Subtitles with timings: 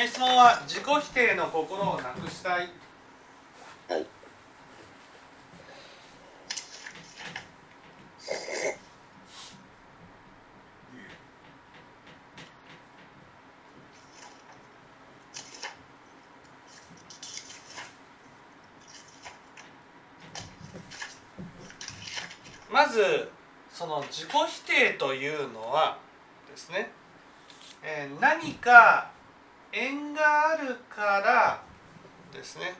[0.00, 2.70] えー質問は自己否定の心をなくしたい
[3.86, 4.06] はい。
[22.72, 23.30] まず
[23.70, 25.98] その自己否定というのは
[26.50, 26.90] ですね、
[27.82, 29.19] えー何か
[29.72, 31.62] 縁があるから
[32.32, 32.74] ですね、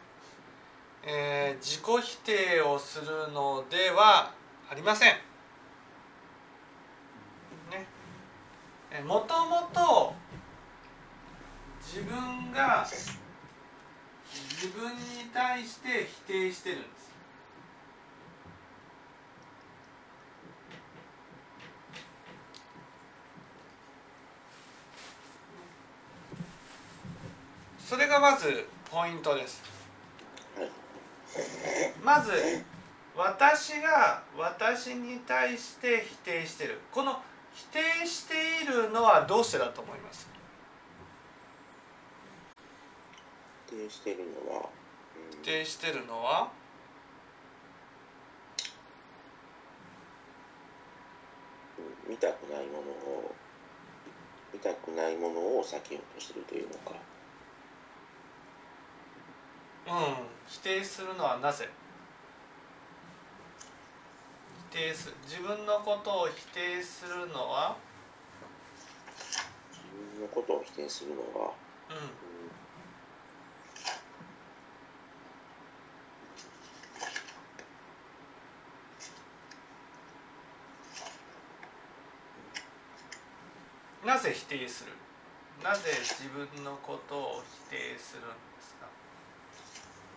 [1.04, 4.32] えー自己否定をするのでは
[4.70, 5.12] ありません。
[7.70, 7.86] ね、
[8.90, 10.14] えもともと
[11.80, 12.86] 自分が
[14.30, 16.99] 自分に対して否定してるんです。
[27.90, 29.64] それがまずポイントです
[30.56, 30.70] はい。
[32.04, 32.30] まず
[33.16, 37.18] 私が私に対して否定してるこの
[37.52, 40.28] 否定しているのはどうしてだと思います？
[43.68, 44.68] 否定しているのは、
[45.32, 46.48] 否定してるのは？
[52.06, 53.34] うん、見たくないものを、
[54.52, 56.92] 見たくないものを避けようとしているというのか。
[59.90, 59.96] うん。
[60.46, 61.68] 否定するのはなぜ？
[64.70, 67.76] 否定す自分のことを否定するのは？
[69.72, 69.82] 自
[70.16, 71.52] 分のことを否定するのは、
[71.90, 72.00] うんう
[84.04, 84.06] ん。
[84.06, 84.92] なぜ否定する？
[85.64, 88.79] なぜ自分のことを否定するんですか？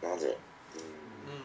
[0.03, 0.37] なぜ、
[0.75, 0.81] うん。
[0.81, 1.44] うん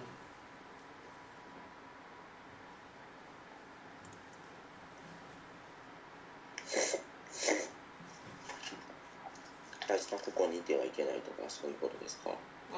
[9.91, 12.31] あいつはここにいてはいけないとかそういうことですか？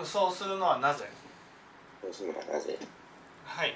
[0.04, 1.06] そうするのはなぜ？
[2.00, 2.78] そうするのはなぜ、
[3.44, 3.74] はい。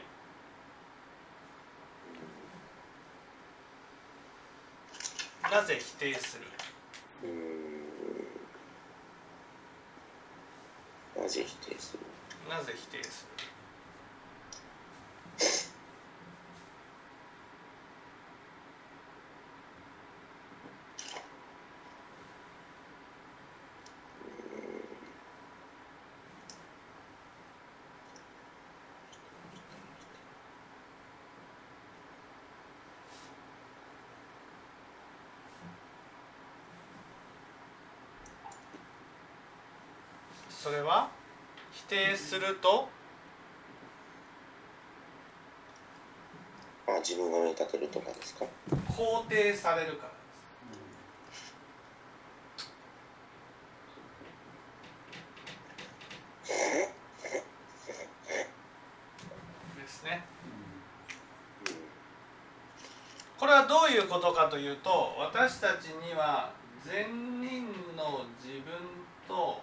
[5.51, 6.45] なぜ否定する？
[7.25, 7.27] う
[11.19, 12.01] んなぜ否定する
[12.55, 13.35] なぜ否定する
[40.49, 41.14] それは？
[41.89, 42.89] 定すると？
[46.87, 48.45] あ自分が立てるとかですか？
[48.71, 50.13] 肯定されるから
[59.83, 60.05] です。
[60.05, 60.25] ね。
[63.39, 66.53] これはどういうことかというと私たちには
[66.85, 68.73] 善人の自分
[69.29, 69.61] と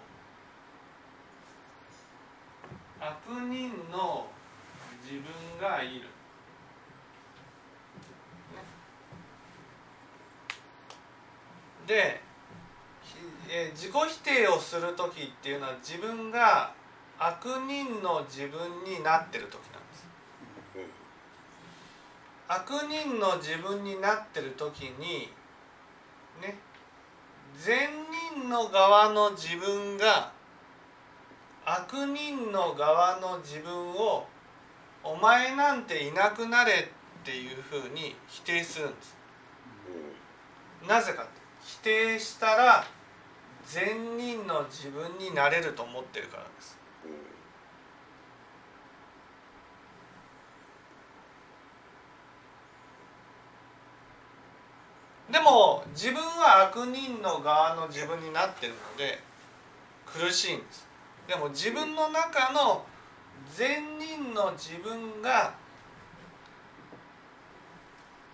[3.00, 4.26] 悪人の
[5.02, 5.22] 自分
[5.60, 6.08] がいる。
[11.86, 12.20] で、
[13.50, 16.72] えー自己否定をする時っていうのは自分が
[17.18, 20.06] 悪人の自分になってる時なんです。
[20.76, 21.02] うん
[22.48, 25.28] 悪人の自分になってる時に
[26.40, 26.58] ね
[27.56, 27.88] 善
[28.34, 30.32] 人の側の自分が
[31.74, 34.26] 悪人の側の自分を
[35.02, 36.72] 「お前なんていなくなれ」
[37.22, 39.16] っていうふうに否定するんです。
[40.86, 42.84] なぜかって否定したら
[43.64, 46.78] 善人の自分になれると思ってるからです。
[55.30, 59.22] でも自分は悪人の側の自分になってるので
[60.04, 60.91] 苦しいんです
[61.26, 62.84] でも自分の中の
[63.54, 65.54] 善人の自分が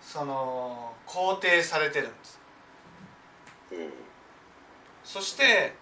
[0.01, 2.39] その肯定されてるんです。
[3.71, 3.93] うん
[5.03, 5.73] そして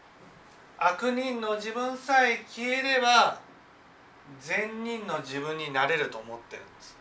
[0.77, 3.39] 悪人の自分さえ消えれば
[4.39, 6.98] 善人の自分になれると思ってるんです。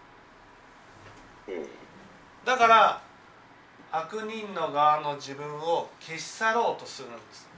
[1.49, 1.67] うん
[2.44, 3.03] だから
[3.91, 7.49] 悪人の側の自分を消し去ろうとするんです。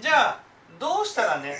[0.00, 0.40] じゃあ
[0.78, 1.56] どうしたらね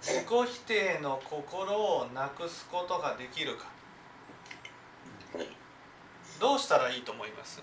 [0.00, 3.66] 自己否定の心をなくすことができるか。
[5.36, 5.48] はい
[6.40, 7.62] どうしたらいいと思います？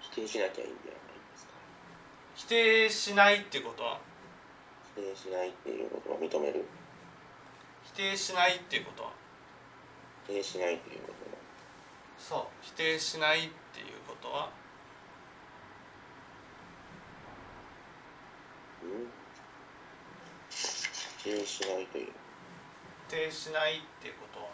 [0.00, 0.94] 否定しなきゃいいんじゃない
[1.32, 1.52] ですか。
[2.36, 3.98] 否定しないってことは？
[4.96, 6.64] 否定しないっていうことは認める。
[7.84, 9.10] 否定しないっていうことは？
[10.26, 11.38] 否定しないっていうことは
[12.18, 13.42] そう否定しないっ
[13.72, 14.50] ていうことは
[18.84, 18.88] うん
[21.24, 22.08] 否定しないという。
[23.08, 24.40] 否定しないっていうこと。
[24.40, 24.46] は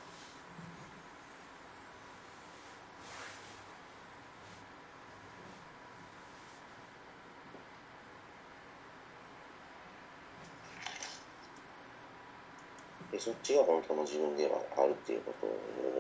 [13.11, 15.50] でそっちが本当の自分ではあるっていうことを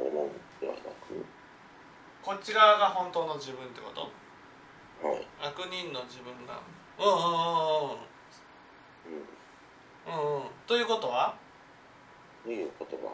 [0.08, 1.24] 思うんではなく？
[2.22, 4.02] こっち側が本当の自分ってこと？
[5.08, 5.26] はい。
[5.40, 6.60] 悪人の自分が。
[6.98, 9.22] うんうんうんうん。
[9.22, 9.37] うん
[10.08, 10.42] うんうん。
[10.66, 11.36] ということは？
[12.44, 13.12] という言葉。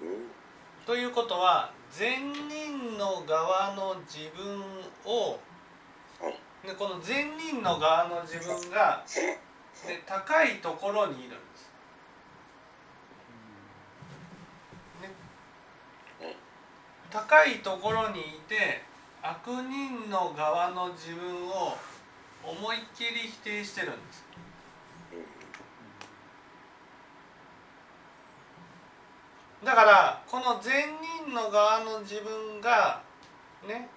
[0.00, 0.30] うん。
[0.86, 4.60] ということは善人の側の自分
[5.04, 5.40] を
[6.20, 6.38] はい。
[6.66, 9.04] でこの善人の側の自分が
[9.86, 11.70] で高いところにいるんです。
[15.02, 15.10] ね
[16.20, 16.36] はい
[17.16, 18.82] 高いところにいて
[19.22, 21.74] 悪人の側の自分を
[22.44, 24.26] 思いっきり否定してるんです。
[29.64, 30.72] だからこの善
[31.24, 33.00] 人の側の自分が
[33.66, 33.88] ね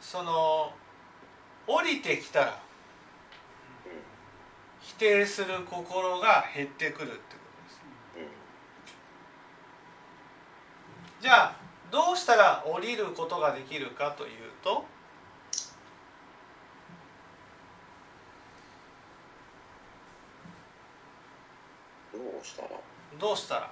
[0.00, 0.72] その
[1.66, 2.60] 降りてきたら
[4.80, 7.20] 否定する心が減ってくるってこ
[8.14, 8.30] とです。
[11.20, 14.30] じゃあどうしたら降りることができるかという
[14.62, 14.84] と
[22.12, 22.68] どうしたら？
[23.18, 23.70] どうしたら？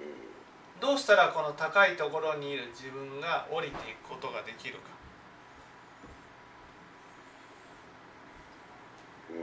[0.00, 0.80] うん。
[0.80, 4.80] どうしたらこの高いところにいる自分が降りていくことができるか
[9.30, 9.38] うん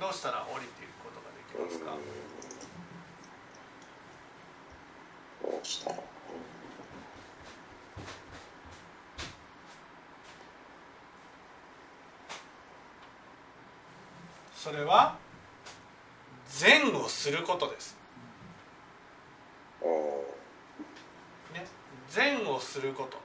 [0.00, 1.96] どうしたら降りていくことができますか
[5.42, 5.96] どうしたら
[14.64, 15.18] それは
[16.48, 17.98] 善をすることです、
[19.82, 21.66] うんね、
[22.08, 23.18] 善をすること。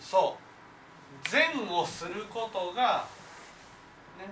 [0.00, 0.36] そ
[1.24, 1.28] う。
[1.30, 3.06] 善をすることが
[4.18, 4.26] ね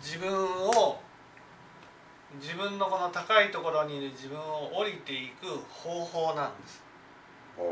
[0.00, 0.32] 自分
[0.70, 1.04] を
[2.40, 6.82] 自分のこの高いところにいる自分を降りていく方法なんです。
[7.58, 7.64] うん。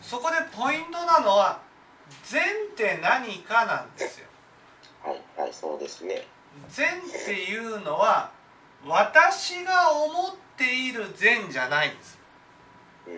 [0.00, 1.60] そこでポイントなのは
[2.24, 2.40] 善
[2.72, 4.26] って何かなんですよ。
[5.04, 6.26] うんはいはいそうですね。
[6.68, 6.90] 善っ
[7.24, 8.30] ていうのは
[8.86, 12.18] 私が思っている善じゃないんです
[13.06, 13.14] うん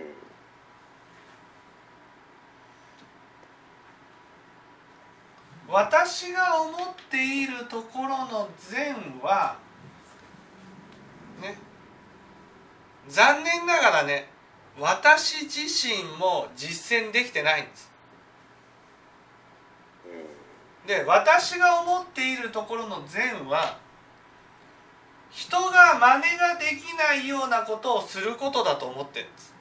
[5.72, 6.78] 私が思っ
[7.10, 9.56] ているところの善は
[11.40, 11.56] ね
[13.08, 14.28] 残念ながらね
[14.78, 17.90] 私自身も実践できてないんです。
[20.06, 20.86] うん。
[20.86, 23.78] で私が思っているところの善は
[25.30, 29.54] 人が真似ができないようなことをすることだと思ってるんです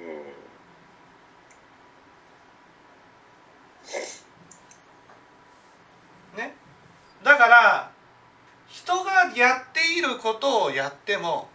[0.00, 0.34] うん
[6.36, 6.54] ね
[7.24, 7.90] だから
[8.68, 11.48] 人がやっていることをやっても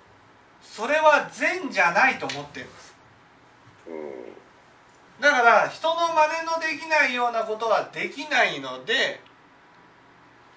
[0.62, 2.96] それは善じゃないと思ってるんです。
[3.88, 5.22] うん。
[5.22, 9.22] だから人の真似のできないようなことはできないので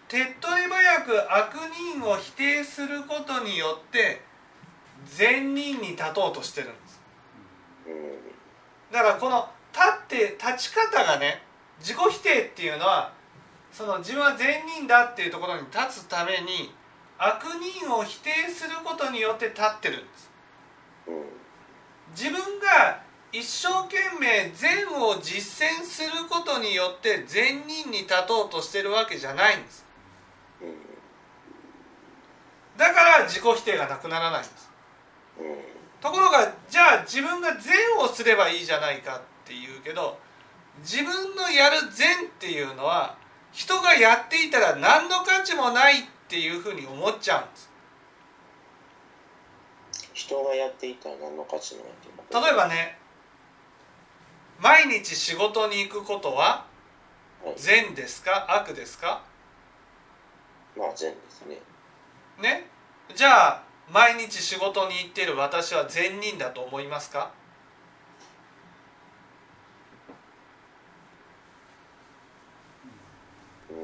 [0.09, 1.55] 手っ取り早く悪
[2.01, 4.23] 人を否定することによって
[5.05, 7.03] 善人に立とうとしてるんです。
[7.87, 8.93] うん。
[8.93, 11.43] だからこの立って立ち方がね
[11.81, 13.13] 自己否定っていうのは
[13.73, 16.75] その自分は善人だっていうところに立つために
[17.19, 20.31] 悪人を否定することによって立ってるんです。
[22.15, 23.01] 自分が
[23.33, 29.87] 一生懸命善を実践することによって善人に立とうとしてるわけじゃないんです。
[32.77, 34.71] だから自己否定がなくならないんです。
[36.01, 40.19] ところがじゃあ自分が善をすればいいじゃないかっていうけど
[40.81, 43.17] 自分のやる善っていうのは
[43.53, 47.71] 人がやっていたら何の価値もないっていうふうに思っちゃうんです。
[50.15, 52.99] 人がやっていたら何の価値もない例えばね
[54.61, 56.65] 毎日仕事に行くことは
[57.45, 57.55] はい。
[57.57, 58.47] 善ですか？
[58.57, 59.23] 悪ですか？
[60.77, 61.59] まあ善ですね。
[62.41, 62.67] ね？
[63.15, 67.33] じゃあ毎日仕事に行っている私は善人だと思いますか
[73.71, 73.83] うーん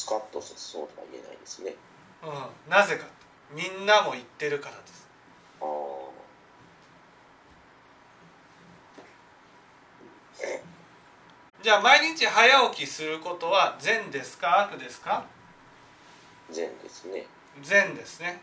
[0.00, 1.74] スカッとそうとは言えないですね。
[2.22, 2.70] うん。
[2.70, 3.04] なぜか
[3.52, 5.06] みんなも言ってるからです。
[5.60, 5.68] ああ
[11.62, 14.62] じゃあ毎日早起きすることは善ですか？
[14.62, 15.26] 悪ですか？
[16.50, 17.26] 善ですね。
[17.62, 18.40] 善ですね。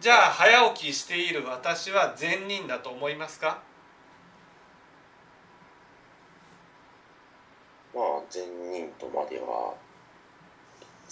[0.00, 3.60] じゃあ早起きしている私は善人だと思いますか？
[7.92, 9.74] まあ善人とまでは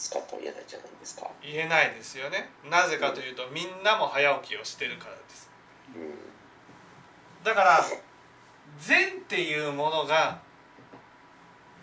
[0.00, 1.30] スカッとは言えないじゃないですか？
[1.42, 2.48] 言えないですよね。
[2.70, 5.50] なぜかというとみんなも早起きをしてるからです。
[5.94, 6.14] うん。
[7.44, 7.84] だから
[8.78, 10.40] 善っていうものが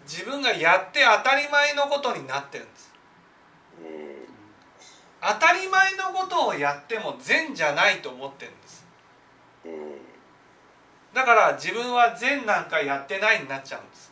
[0.03, 2.91] 自分がやって当たり前のことになってるんです。
[3.81, 4.27] うん。
[5.21, 8.87] 当たり前のことをやっても善じゃないと思ってるんです。
[9.65, 9.97] うん。
[11.13, 14.11] だから自分は善なんかやってないになっちゃうんです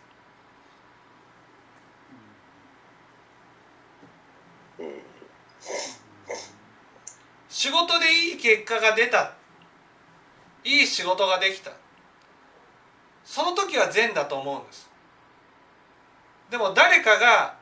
[4.79, 5.01] うん
[7.49, 9.33] 仕事でいい結果が出た。
[10.63, 11.71] いい仕事ができた。
[13.23, 14.89] その時は善だと思うんです。
[16.49, 17.57] でも誰かが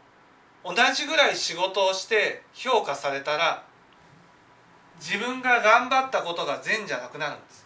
[0.64, 3.66] 同じぐらい仕事をして評価されたら
[5.00, 7.64] 自分が頑張ったことが善じゃなくなるんです。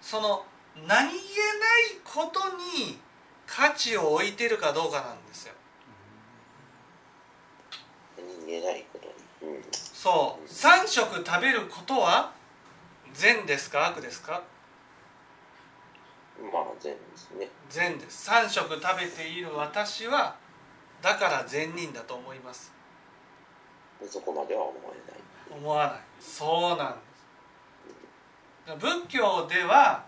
[0.00, 0.44] その
[0.86, 1.20] 何気ない
[2.04, 2.98] ことに
[3.46, 5.54] 価値を置いてるかどうかなんですよ。
[8.16, 9.52] 何言えないことに。
[9.54, 9.62] うん。
[9.72, 10.48] そう。
[10.48, 12.32] 3食食べることは
[13.12, 14.42] 善ですか悪ですか？
[16.40, 17.48] まあ善ですね。
[17.68, 18.30] 善です。
[18.30, 20.36] 3食食べている私は
[21.02, 22.72] だから善人だと思います。
[24.08, 25.20] そこまでは思えない。
[25.60, 26.00] 思わない。
[26.20, 26.98] そうなんで
[28.68, 28.76] す。
[28.78, 30.04] 仏教では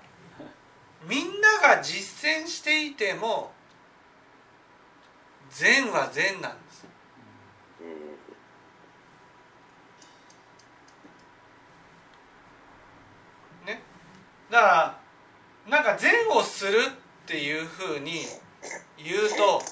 [1.08, 3.52] みんなが実践していても
[5.50, 6.84] 善は善なんです。
[13.66, 13.82] ね。
[14.50, 15.00] だから
[15.68, 18.20] なんか善をするっていうふうに
[18.98, 19.62] 言うと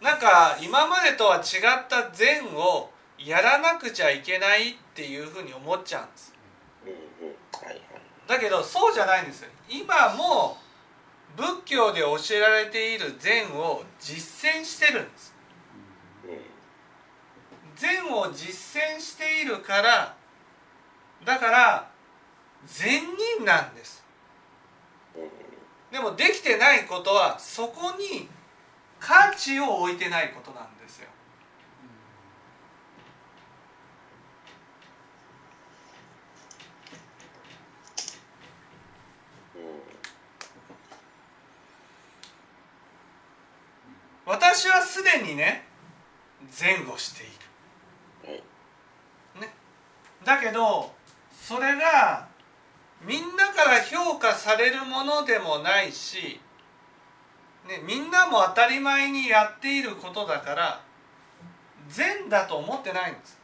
[0.00, 1.42] なんか今までとは違っ
[1.88, 6.34] た善をやらなくちゃいけないっていうふうに思っちゃうんです。
[7.64, 7.95] はい。
[8.26, 10.58] だけどそうじゃないんです今も
[11.36, 15.34] 仏教で教えられている善を実践してるんです。
[17.76, 20.16] 善を実践しているから
[21.24, 21.90] だから
[22.66, 23.02] 善
[23.36, 24.02] 人なんです。
[25.92, 28.28] でもできてないことはそこに
[28.98, 31.08] 価値を置いてないことなんですよ
[44.26, 45.64] 私はすでにね
[46.50, 47.32] 善をしている。
[48.32, 48.42] はい
[50.24, 50.92] だけど
[51.32, 52.26] それが
[53.00, 56.40] みんなから評価されるものでもないし、
[57.68, 60.80] ね、みんなも当たり前にやっていることだから
[61.88, 63.38] 善だと思ってないんです。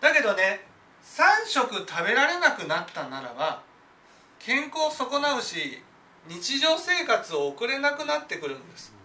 [0.00, 0.66] だけどね
[1.04, 3.62] 3食食べられなくなったならば
[4.40, 5.80] 健康を損なうし
[6.26, 8.99] 日常生活を送れなくなってくるんです。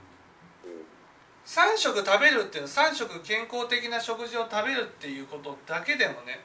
[1.46, 6.40] 3食食べるっていうのは3食健康的な食事を食べるっていうことだけでもね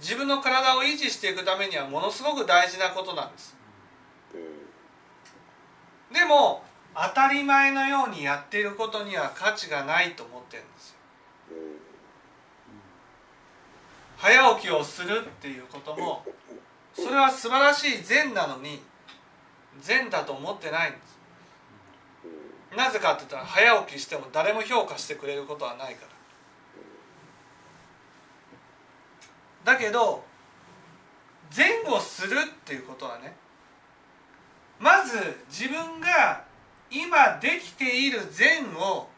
[0.00, 3.56] 自分の体を維持していくためにはものすごく大事なことなんです。
[6.12, 6.62] でも
[6.94, 10.96] 当たり前のようにやっていることには価値がないと思ってるんですよ。
[14.16, 16.24] 早起きをするっていうことも
[16.94, 18.82] それは素晴らしい善なのに
[19.80, 21.15] 善だと思ってないんです。
[22.74, 26.06] なぜかって言ったら早起きしても誰も評価してくれることはないか
[29.64, 29.72] ら。
[29.72, 30.24] だけど
[31.50, 33.34] 善をするっていうことはね
[34.78, 35.18] まず
[35.48, 36.44] 自分が
[36.90, 39.08] 今できている善を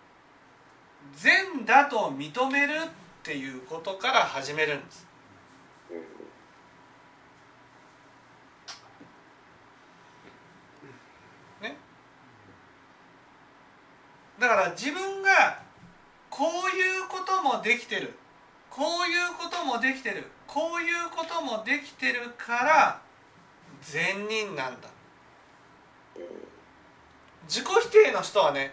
[1.14, 2.88] 善だと認めるっ
[3.22, 5.06] ていうことから始めるんです
[5.90, 6.18] うん
[14.38, 15.60] だから自分が
[16.30, 18.14] こういうこともできてる。
[18.70, 20.24] こういうこともできてる。
[20.46, 23.02] こういうこともできてるから
[23.82, 24.88] 善人なんだ。
[27.48, 28.72] 自己否定の人はね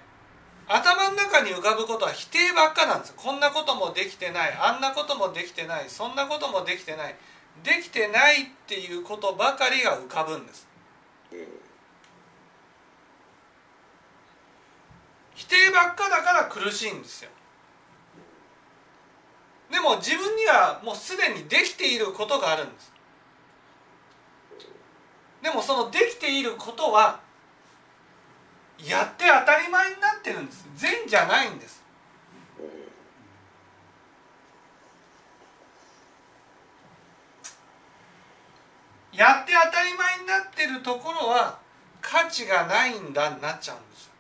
[0.67, 4.53] 頭の中に浮かぶことは否定ばっかなんですこんなこともできてない。
[4.53, 5.85] あんなこともできてない。
[5.89, 7.15] そんなこともできてない。
[7.63, 10.67] できてないっていうことばかりが浮かぶんです
[11.31, 11.39] うん
[15.35, 17.29] 否定ばっかだから苦しいんですよ。
[19.69, 22.93] でも自分にはもうすでにできていることがあるんです。
[25.41, 27.19] でもそのできていることは
[28.79, 30.65] やって当たり前になってるんです。
[30.75, 31.83] 善じゃないんです。
[39.11, 41.59] やって当たり前になってるところは
[42.01, 44.14] 価値がないんだになっちゃうんですよ。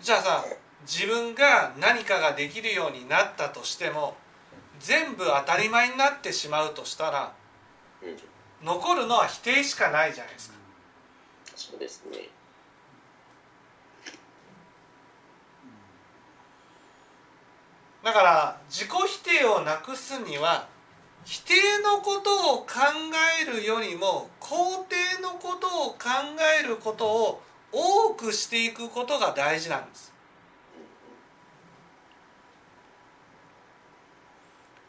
[0.00, 0.44] じゃあさ
[0.82, 4.16] 自分が何かができるようになったとしても
[4.80, 7.32] 全部当たり前になってしまうとしたら
[8.02, 8.16] うん
[8.62, 10.56] 残るのは否定しかないじゃないですか。
[11.54, 12.28] そうですね。
[18.02, 20.68] だから自己否定をなくすには
[21.24, 22.66] 否定のことを考
[23.42, 24.54] えるよりも肯
[24.88, 25.98] 定のことを考
[26.62, 30.18] えることを多くしていくことが大事なんです。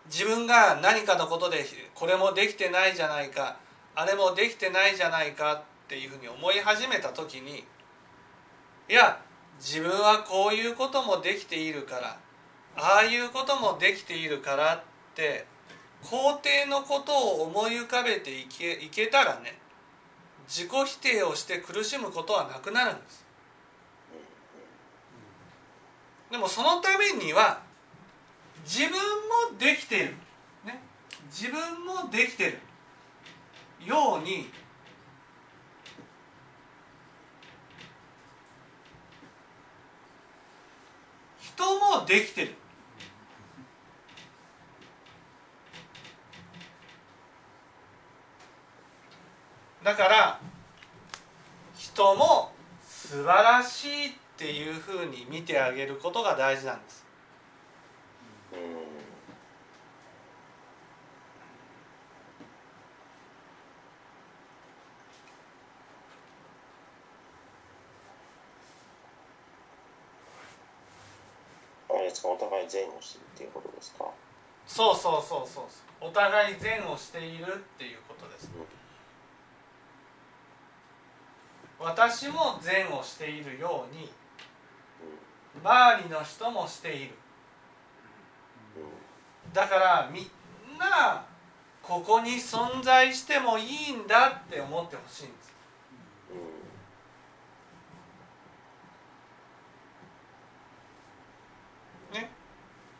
[0.09, 1.63] 自分が何かのことで
[1.93, 3.57] これもできてないじゃないか
[3.95, 7.63] あれもできてないじゃないかっていうふうに思い始めた時に
[8.89, 9.21] いや
[9.59, 12.17] 自分はこういうこともできているから
[12.75, 14.81] ああいうこともできているからっ
[15.13, 15.45] て
[16.03, 19.59] 肯定のことを思い浮かべていけいけたらね
[20.49, 23.23] 自己否定をして苦しむことはなくなるんです。
[26.31, 27.61] でもそのためには
[28.63, 30.15] 自分もできている、
[30.65, 30.81] ね、
[31.31, 32.59] 自分もできている
[33.85, 34.49] ように
[41.39, 42.55] 人もできてる
[49.83, 50.39] だから
[51.75, 52.51] 人も
[52.83, 57.05] 素晴らしいっていうふうに見てあげることが大事なんです。
[72.21, 74.05] お互い善をしてるっていうことですか？
[74.65, 75.63] そうそうそうそう。
[76.01, 78.49] お互い善をしているっていうことです
[81.79, 84.09] 私も善をしているように
[85.63, 87.15] 周りの人もしている。
[89.53, 90.23] だからみん
[90.77, 91.25] な
[91.81, 95.53] ここに存在してもいいんだって思ってほしいんです。
[102.13, 102.29] ね。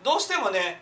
[0.04, 0.82] どうしてもね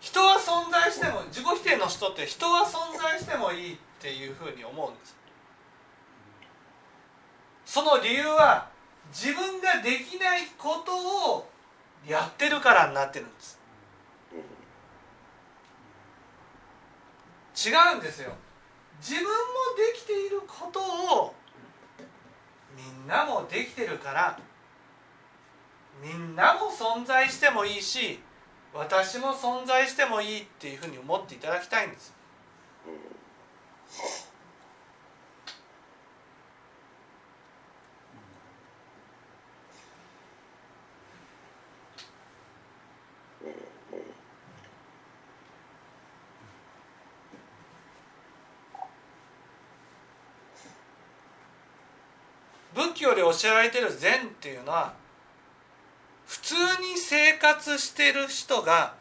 [0.00, 5.21] 人は存在しても自己否定の人って人は存在してもいいっていうふうに思うんです
[7.72, 8.68] その理由は
[9.10, 10.92] 自分ができないこと
[11.36, 11.48] を
[12.06, 13.58] やってるからになってるんです。
[17.56, 18.30] 違うんですよ。
[19.00, 19.30] 自分も
[19.74, 21.34] できていることを
[22.76, 24.38] みんなもできてるから
[26.02, 28.20] みんなも存在してもいいし
[28.74, 32.12] 私も存在してもいいっていうふうに思っていただきたいんです。
[52.74, 54.94] 仏教で教えられてる善っていうのは
[56.26, 58.94] 普通に生活してる人が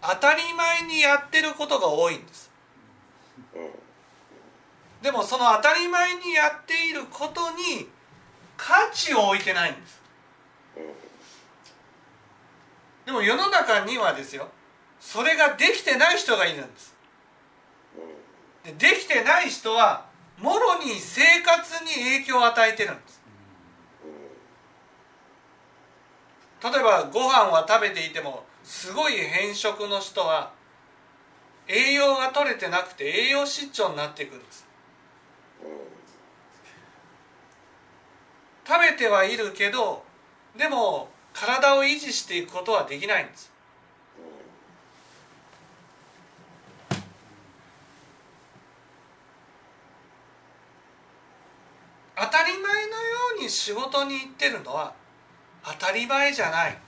[0.00, 2.50] 当たり前にやってることが多いんです。
[5.02, 7.88] でもその当たり前にやっていることに
[8.56, 10.02] 価値を置いてないんです。
[13.04, 14.48] でも世の中にはですよ
[14.98, 16.94] それができてない人がいるんです。
[18.78, 20.06] できてない人は
[20.38, 23.22] もろに生活に影響を与えてるんです。
[26.62, 30.52] 例えばご飯は食べていてもすごい偏食の人は
[31.68, 34.66] 栄養が取れてなくて栄養失調になっていくんです。
[38.66, 40.02] 食べてはいるけど
[40.56, 43.52] でも体を維持していくことはできないんです
[52.16, 54.94] 当たり前のように仕事に行ってるのは
[55.62, 56.78] 当たり前じゃない。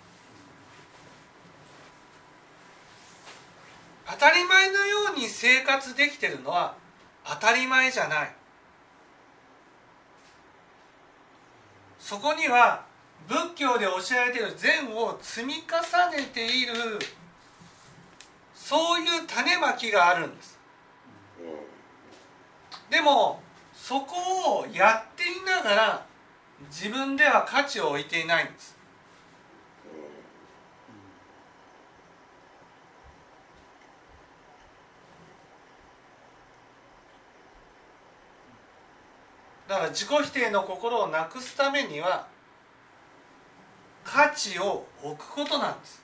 [4.08, 6.74] 当たり前のように生活できてるのは
[7.24, 8.32] 当たり前じゃない。
[11.98, 12.84] そこには
[13.28, 16.74] 仏教で教えられている善を積み重ねている
[18.54, 20.58] そういう種まきがあるんです。
[22.88, 23.42] でも
[23.74, 26.06] そこをやっていながら
[26.64, 28.76] 自分では価値を置いていないんです。
[39.68, 42.28] だから自己否定の心をなくすためには
[44.04, 46.02] 価値を置くことなんです。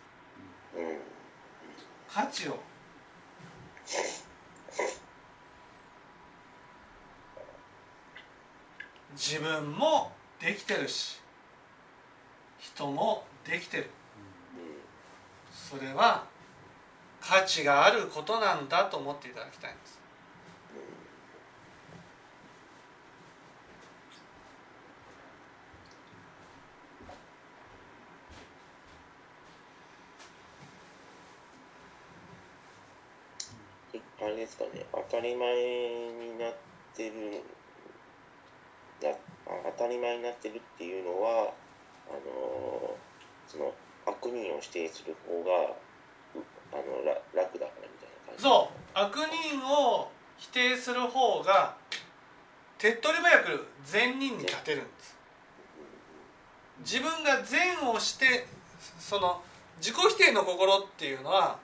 [2.13, 2.59] 価値を。
[9.15, 10.11] 自分も
[10.43, 11.21] できてるし
[12.59, 13.91] 人もできてる。
[15.53, 16.25] それは
[17.21, 20.01] 価値があることなんだと思っていただきたいんです。
[34.21, 34.87] あれですかね。
[34.93, 35.55] 当たり前
[36.13, 36.55] になっ
[36.95, 37.43] てる
[39.77, 41.53] 当たり前になってるっていうのは
[42.09, 42.97] あの
[43.47, 43.73] その
[44.07, 45.75] 悪人を否定する方が
[46.35, 48.43] うあのら楽だからみたいな感じ。
[48.43, 48.83] そう。
[48.95, 51.77] 悪人を否定する方が
[52.79, 55.17] 手っ取り早く善人に立てるんです。
[56.81, 58.47] 自分が善をして
[58.99, 59.41] その
[59.79, 61.59] 自己否定の心っていうのは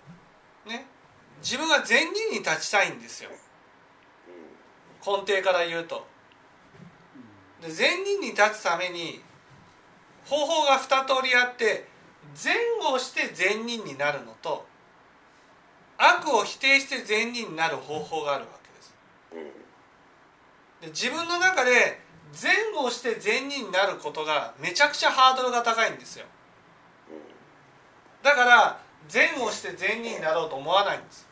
[0.66, 0.86] ね
[1.42, 3.30] 自分が善人に立ちたいんですよ。
[5.04, 6.06] 根底から言うと
[7.62, 9.20] で善人に立つために
[10.24, 11.88] 方法が二通りあって
[12.34, 12.54] 善
[12.92, 14.66] をして善人になるのと
[15.96, 18.94] 悪を否定して善人になる方法があるわけです。
[20.82, 22.00] で自分の中で
[22.32, 26.26] 善をして善人になることがめちゃくちゃハードルが高いんですよ。
[28.22, 31.26] だから善をして善人になろうと思わないんです。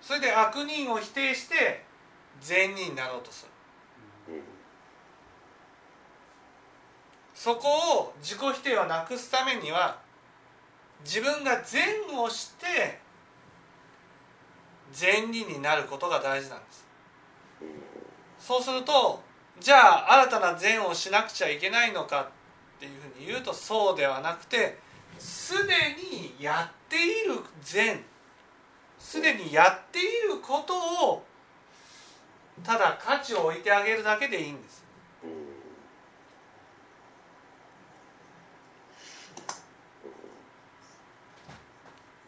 [0.00, 1.84] それで悪人を否定して
[2.40, 3.46] 善人になろうとす
[4.28, 4.34] る。
[4.34, 4.42] うん
[7.40, 7.68] そこ
[8.00, 9.98] を自己否定をなくすためには
[11.02, 11.82] 自分が善
[12.14, 13.00] をして
[14.92, 16.84] 善人になることが大事なんです。
[18.38, 19.22] そうすると
[19.58, 22.28] じゃあ新たな善をしなくちゃいけないのか
[22.76, 24.78] っていうふうに言うとそうではなくて
[25.18, 25.72] すで
[26.12, 28.04] にやっている善
[28.98, 30.74] すでにやっていること
[31.06, 31.24] を
[32.64, 34.84] ただ価値を置いてあげるだけでいいんです。
[35.24, 35.30] うん。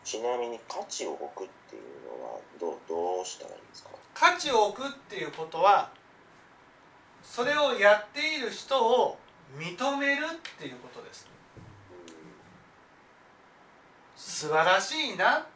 [0.04, 1.82] ちなみに価値を置くっていう
[2.18, 3.90] のはどうどうしたらいいですか？
[4.14, 5.90] 価値を置くっていうことは
[7.22, 9.18] それをやっている人を
[9.56, 11.26] 認めるっていうことです。
[14.16, 15.46] 素晴らしいな。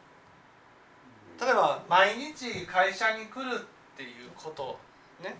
[1.40, 4.78] 例えば毎日会社に来るっていうこと
[5.22, 5.34] ね。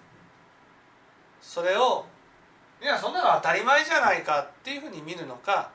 [1.42, 2.06] それを
[2.80, 5.70] いやそんなの当たり前じゃないかっていうふうに見るのか。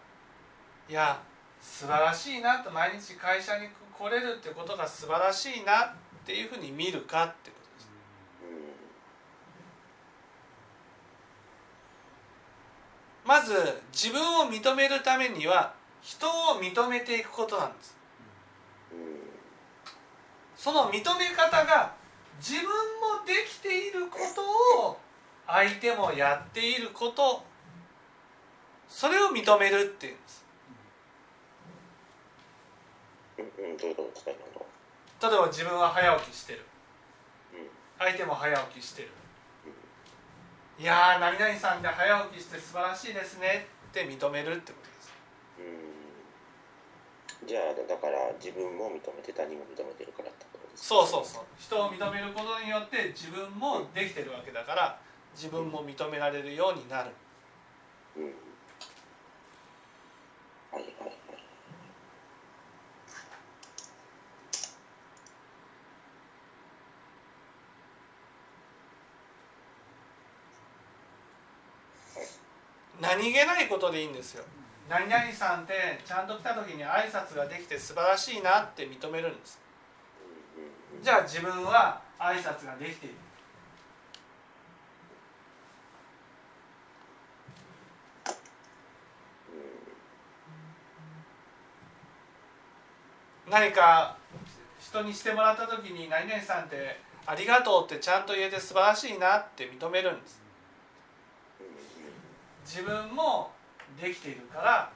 [0.90, 1.22] いや
[1.62, 5.94] 素晴らしいなと毎日会社に来れるってことが素晴らしいなっ
[6.26, 7.92] ていうふうに見るかってことです。
[13.24, 17.96] まず自分を認めるためには人を認めていくことなんです。
[20.56, 22.01] その認め方が
[22.42, 24.98] 自分もできていることを
[25.46, 27.44] 相手もやっていること
[28.90, 30.44] それを認めるっていうんです。
[35.22, 36.66] 例えば自分は早起きしてる。
[37.54, 37.70] うん。
[38.00, 39.10] 相手も早起きしてる。
[40.80, 45.14] いやー何々さんって早起きして素晴らしいですねって認めるってことです。
[45.60, 47.48] うん。
[47.48, 51.44] じゃあだから自分も認めて他人も認めてるからってそうそうそう。
[51.60, 55.00] 人を認めることによって自分もできてるわけだから
[55.36, 57.12] 自分も認められるようになる。
[58.18, 58.34] うん
[73.02, 74.46] 何気ないことでいいんですよ。
[74.88, 79.60] 何々さんってちゃんと来た時に挨拶ができて素晴らしいなって認めるんです。
[81.02, 83.16] じゃあ自分は挨拶ができている。
[93.50, 94.16] 何か
[94.80, 100.42] 人にしてもらった時に何々さんってありがとうってちゃんと言えて素晴らしいなって認めるんです。
[102.66, 103.52] 自分も
[104.02, 104.92] できているから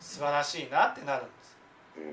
[0.00, 1.56] 素晴らしいなってなるんです
[1.96, 2.10] うんうん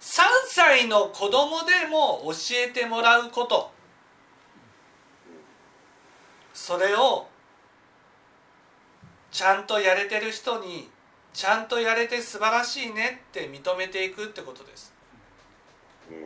[0.00, 0.03] 3
[0.46, 2.32] 歳の子供でも教
[2.68, 3.72] えてもらうこと。
[6.52, 7.26] それを
[9.32, 10.88] ちゃんとやれてる人に
[11.32, 14.94] ちゃんとやれて素晴らしいねって認めていくってことです。
[16.10, 16.16] うん。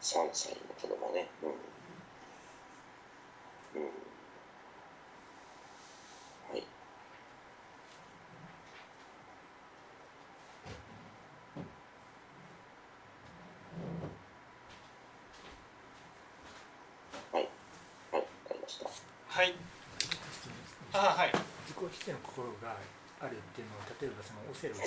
[0.00, 1.28] 3歳の子供ね。
[1.42, 1.70] うん
[6.50, 6.64] はい
[17.32, 17.48] はい
[18.12, 18.90] はいわかりました
[19.40, 19.56] はい。
[20.92, 21.32] あはい。
[21.64, 22.76] 自己否定の心が
[23.24, 24.84] あるっていうのを例えばそのオセロで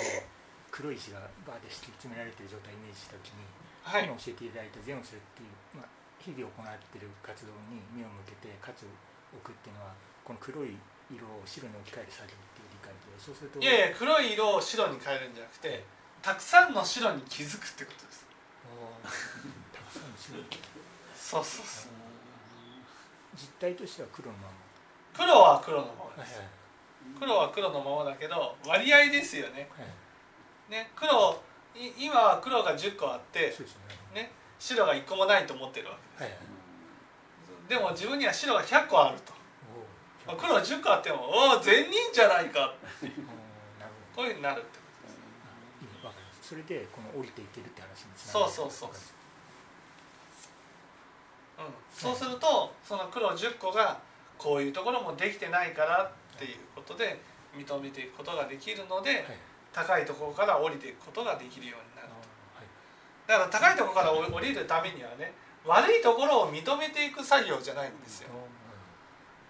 [0.70, 3.42] 黒い石がバーで敷き詰められている状態をイメージした時に、
[3.82, 4.06] はい。
[4.06, 5.90] 今教えていただいた善をするっていう、まあ、
[6.22, 8.86] 日々行っている活動に目を向けてかつ
[9.34, 10.78] 置くっていうのはこの黒い
[11.10, 15.82] 色を白に置き換える作業っていう理解でそうするといやいや黒い色を白に変えるんじゃなくて
[16.22, 18.22] たくさんの白に気づくってことです。
[19.74, 20.46] たくさんの白い
[21.18, 22.03] そうそうそう
[23.36, 24.50] 実態としては黒のまま。
[25.14, 26.42] 黒は黒のままはいです
[27.18, 29.68] 黒は黒のままだけど割合ですよね。
[29.76, 29.86] はい。
[29.86, 30.04] はい
[30.70, 31.38] ね黒
[31.76, 33.52] い今は黒が10個あって
[34.14, 34.22] ね。
[34.22, 37.68] ね白が1個もないと思ってるわけはいはい。
[37.68, 39.32] でも自分には白が100個あると。
[40.26, 43.08] おお黒10個あってもおお善人じゃないかおー
[43.78, 44.84] なるほどこういうふうになるってこ
[45.82, 46.04] いいね。
[46.04, 46.48] わかります。
[46.48, 48.90] それでこの降りていけるって話につとですそうそうそう
[51.58, 53.98] うん、そうするとその黒10個が
[54.38, 57.20] こういうところもできてないからっていうことで
[57.56, 59.22] 認めていくことができるのではい。
[59.72, 62.66] 高いところから降りていくことができるようになるあはい。
[63.26, 65.32] だから高いところから降りるためにはね
[65.64, 68.28] 悪いところを認めていく作業じゃないんですよ。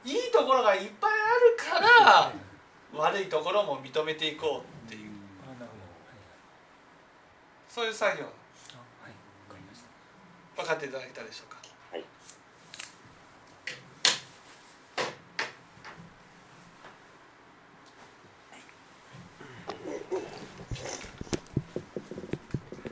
[0.04, 2.32] いいところがいっぱいあるから
[2.94, 5.10] 悪いところも認めていこうっていう。
[7.68, 8.24] そういう作業。
[10.56, 11.53] 分かっていただけたでしょうか？